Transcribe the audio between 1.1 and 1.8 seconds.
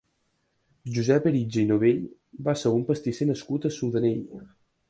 Eritja i